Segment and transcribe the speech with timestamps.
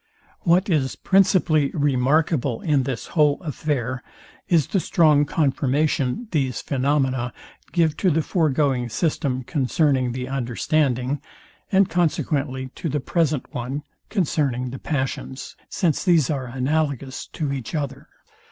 [0.39, 4.01] What is principally remarkable in this whole affair
[4.47, 7.31] is the strong confirmation these phaenomena
[7.71, 11.21] give to the foregoing system concerning the understanding,
[11.71, 17.75] and consequently to the present one concerning the passions; since these are analogous to each
[17.75, 18.09] other.